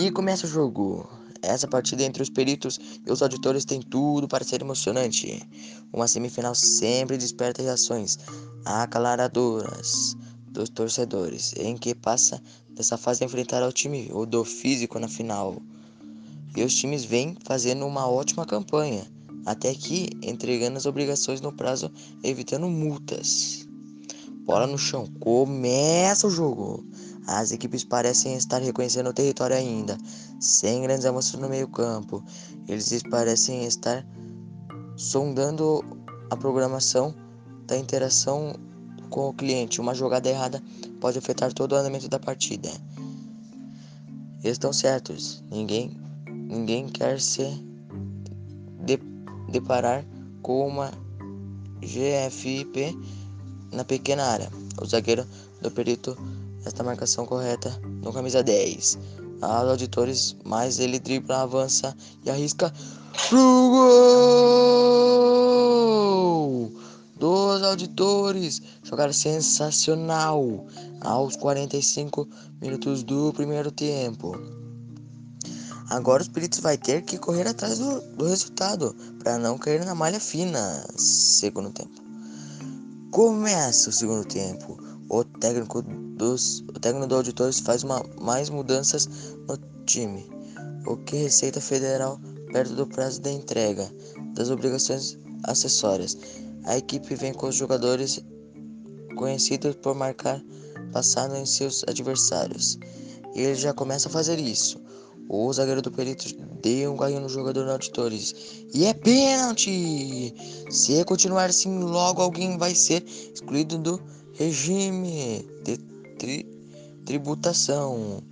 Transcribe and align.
E 0.00 0.12
começa 0.12 0.46
o 0.46 0.48
jogo. 0.48 1.08
Essa 1.42 1.66
partida 1.66 2.04
entre 2.04 2.22
os 2.22 2.30
peritos 2.30 2.78
e 3.04 3.10
os 3.10 3.20
auditores 3.20 3.64
tem 3.64 3.82
tudo 3.82 4.28
para 4.28 4.44
ser 4.44 4.60
emocionante. 4.60 5.42
Uma 5.92 6.06
semifinal 6.06 6.54
sempre 6.54 7.18
desperta 7.18 7.62
reações 7.62 8.16
acalaradoras 8.64 10.16
dos 10.52 10.68
torcedores, 10.68 11.52
em 11.56 11.76
que 11.76 11.96
passa 11.96 12.40
dessa 12.70 12.96
fase 12.96 13.24
a 13.24 13.26
enfrentar 13.26 13.66
o 13.66 13.72
time 13.72 14.08
o 14.12 14.24
do 14.24 14.44
físico 14.44 15.00
na 15.00 15.08
final. 15.08 15.60
E 16.56 16.62
os 16.62 16.76
times 16.76 17.04
vêm 17.04 17.36
fazendo 17.44 17.84
uma 17.84 18.08
ótima 18.08 18.46
campanha, 18.46 19.04
até 19.44 19.70
aqui 19.70 20.10
entregando 20.22 20.78
as 20.78 20.86
obrigações 20.86 21.40
no 21.40 21.52
prazo, 21.52 21.90
evitando 22.22 22.68
multas. 22.68 23.67
Bola 24.48 24.66
no 24.66 24.78
chão, 24.78 25.06
começa 25.20 26.26
o 26.26 26.30
jogo. 26.30 26.82
As 27.26 27.52
equipes 27.52 27.84
parecem 27.84 28.34
estar 28.34 28.62
reconhecendo 28.62 29.10
o 29.10 29.12
território 29.12 29.54
ainda, 29.54 29.98
sem 30.40 30.80
grandes 30.80 31.04
avanços 31.04 31.38
no 31.38 31.50
meio-campo. 31.50 32.24
Eles 32.66 33.02
parecem 33.10 33.66
estar 33.66 34.06
sondando 34.96 35.84
a 36.30 36.36
programação 36.36 37.14
da 37.66 37.76
interação 37.76 38.54
com 39.10 39.28
o 39.28 39.34
cliente. 39.34 39.82
Uma 39.82 39.94
jogada 39.94 40.30
errada 40.30 40.62
pode 40.98 41.18
afetar 41.18 41.52
todo 41.52 41.72
o 41.72 41.76
andamento 41.76 42.08
da 42.08 42.18
partida. 42.18 42.70
Estão 44.42 44.72
certos. 44.72 45.44
Ninguém, 45.50 45.94
ninguém 46.26 46.88
quer 46.88 47.20
se 47.20 47.44
de, 48.86 48.98
deparar 49.50 50.06
com 50.40 50.66
uma 50.66 50.90
GFIP 51.82 52.96
na 53.72 53.84
pequena 53.84 54.24
área. 54.24 54.50
O 54.80 54.86
zagueiro 54.86 55.26
do 55.60 55.70
perito 55.70 56.16
esta 56.64 56.82
marcação 56.84 57.24
correta 57.24 57.70
no 58.02 58.12
camisa 58.12 58.42
10. 58.42 58.98
Aos 59.40 59.68
auditores, 59.70 60.36
mas 60.44 60.78
ele 60.78 60.98
dribla, 60.98 61.42
avança 61.42 61.96
e 62.24 62.30
arrisca 62.30 62.72
pro 63.28 63.70
gol! 65.38 66.72
Dos 67.16 67.62
auditores, 67.62 68.60
jogada 68.82 69.12
sensacional 69.12 70.66
aos 71.00 71.36
45 71.36 72.28
minutos 72.60 73.02
do 73.02 73.32
primeiro 73.32 73.70
tempo. 73.72 74.36
Agora 75.90 76.22
os 76.22 76.28
peritos 76.28 76.60
vai 76.60 76.76
ter 76.76 77.02
que 77.02 77.16
correr 77.16 77.48
atrás 77.48 77.78
do, 77.78 78.00
do 78.16 78.26
resultado 78.26 78.94
para 79.20 79.38
não 79.38 79.56
cair 79.56 79.84
na 79.84 79.94
malha 79.94 80.20
fina. 80.20 80.84
Segundo 80.96 81.70
tempo. 81.70 82.07
Começa 83.10 83.88
o 83.88 83.92
segundo 83.92 84.24
tempo. 84.26 84.78
O 85.08 85.24
técnico 85.24 85.82
dos 85.82 86.60
o 86.68 86.72
técnico 86.78 87.06
do 87.06 87.16
auditores 87.16 87.58
faz 87.58 87.82
uma, 87.82 88.04
mais 88.20 88.50
mudanças 88.50 89.08
no 89.48 89.56
time, 89.86 90.28
o 90.86 90.94
que 90.96 91.16
Receita 91.16 91.58
Federal 91.58 92.20
perto 92.52 92.74
do 92.74 92.86
prazo 92.86 93.20
da 93.22 93.32
entrega 93.32 93.90
das 94.34 94.50
obrigações 94.50 95.18
acessórias. 95.44 96.18
A 96.64 96.76
equipe 96.76 97.14
vem 97.14 97.32
com 97.32 97.48
os 97.48 97.54
jogadores 97.54 98.20
conhecidos 99.16 99.74
por 99.76 99.94
marcar 99.94 100.42
passado 100.92 101.34
em 101.34 101.46
seus 101.46 101.82
adversários. 101.88 102.78
E 103.34 103.40
ele 103.40 103.54
já 103.54 103.72
começa 103.72 104.08
a 104.08 104.12
fazer 104.12 104.38
isso. 104.38 104.78
O 105.30 105.50
zagueiro 105.52 105.80
do 105.80 105.90
Perito 105.90 106.26
deu 106.62 106.92
um 106.92 106.96
ganho 106.96 107.20
no 107.20 107.28
jogador 107.28 107.64
do 107.64 107.72
Auditores. 107.72 108.34
E 108.74 108.84
é 108.84 108.94
pênalti! 108.94 110.34
Se 110.70 111.04
continuar 111.04 111.50
assim, 111.50 111.78
logo 111.78 112.22
alguém 112.22 112.58
vai 112.58 112.74
ser 112.74 113.04
excluído 113.04 113.78
do 113.78 114.00
regime 114.34 115.46
de 115.64 115.78
tri 116.18 116.46
tributação. 117.04 118.22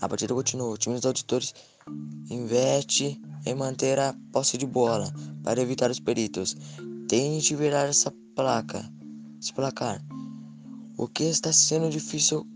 A 0.00 0.08
partida 0.08 0.34
continua. 0.34 0.68
O 0.68 0.76
time 0.76 0.96
dos 0.96 1.06
auditores 1.06 1.54
investe 2.28 3.18
em 3.46 3.54
manter 3.54 3.98
a 3.98 4.14
posse 4.30 4.58
de 4.58 4.66
bola 4.66 5.10
para 5.42 5.62
evitar 5.62 5.90
os 5.90 5.98
peritos. 5.98 6.54
Tente 7.08 7.56
virar 7.56 7.88
essa 7.88 8.12
placa, 8.34 8.84
esse 9.40 9.54
placar. 9.54 10.04
O 10.98 11.08
que 11.08 11.24
está 11.24 11.52
sendo 11.52 11.88
difícil 11.88 12.46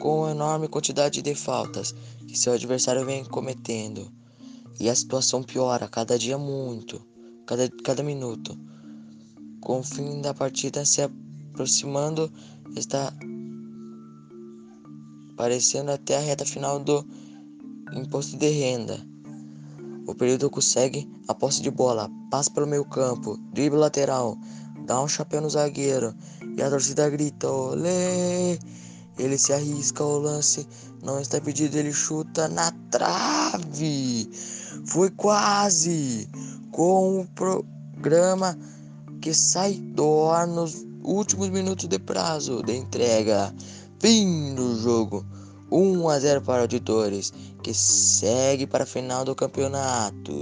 com 0.00 0.26
a 0.26 0.30
enorme 0.30 0.68
quantidade 0.68 1.22
de 1.22 1.34
faltas 1.34 1.94
que 2.26 2.38
seu 2.38 2.52
adversário 2.52 3.04
vem 3.04 3.24
cometendo. 3.24 4.12
E 4.78 4.88
a 4.88 4.94
situação 4.94 5.42
piora 5.42 5.88
cada 5.88 6.18
dia 6.18 6.36
muito, 6.36 7.00
cada, 7.46 7.68
cada 7.84 8.02
minuto. 8.02 8.58
Com 9.60 9.80
o 9.80 9.82
fim 9.82 10.20
da 10.20 10.34
partida 10.34 10.84
se 10.84 11.02
aproximando, 11.02 12.30
está 12.76 13.12
parecendo 15.36 15.90
até 15.90 16.16
a 16.16 16.20
reta 16.20 16.44
final 16.44 16.78
do 16.80 17.06
imposto 17.94 18.36
de 18.36 18.48
renda. 18.48 18.98
O 20.06 20.14
período 20.14 20.50
consegue 20.50 21.08
a 21.28 21.34
posse 21.34 21.62
de 21.62 21.70
bola, 21.70 22.10
passa 22.30 22.50
pelo 22.50 22.66
meio 22.66 22.84
campo, 22.84 23.38
drible 23.52 23.78
lateral, 23.78 24.36
dá 24.84 25.00
um 25.00 25.08
chapéu 25.08 25.40
no 25.40 25.48
zagueiro 25.48 26.14
e 26.56 26.62
a 26.62 26.68
torcida 26.68 27.08
grita: 27.08 27.50
Olê! 27.50 28.58
Ele 29.18 29.38
se 29.38 29.52
arrisca 29.52 30.02
ao 30.02 30.18
lance, 30.18 30.66
não 31.02 31.20
está 31.20 31.40
pedido, 31.40 31.76
ele 31.76 31.92
chuta 31.92 32.48
na 32.48 32.72
trave. 32.90 34.28
Foi 34.86 35.10
quase 35.10 36.28
com 36.72 37.20
o 37.20 37.26
programa 37.28 38.58
que 39.20 39.32
sai 39.32 39.74
do 39.74 40.28
ar 40.28 40.46
nos 40.46 40.84
últimos 41.02 41.48
minutos 41.50 41.86
de 41.88 41.98
prazo 41.98 42.62
de 42.62 42.76
entrega. 42.76 43.54
Fim 44.00 44.54
do 44.54 44.78
jogo. 44.80 45.24
1 45.70 46.08
a 46.08 46.18
0 46.18 46.42
para 46.42 46.62
auditores, 46.62 47.32
que 47.62 47.74
segue 47.74 48.66
para 48.66 48.84
a 48.84 48.86
final 48.86 49.24
do 49.24 49.34
campeonato. 49.34 50.32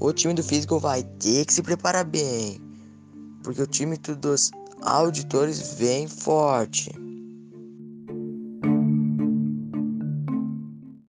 O 0.00 0.12
time 0.12 0.32
do 0.32 0.42
físico 0.42 0.78
vai 0.78 1.02
ter 1.02 1.44
que 1.44 1.52
se 1.52 1.62
preparar 1.62 2.04
bem, 2.04 2.60
porque 3.42 3.60
o 3.60 3.66
time 3.66 3.96
dos 3.96 4.50
auditores 4.82 5.74
vem 5.74 6.06
forte. 6.08 7.07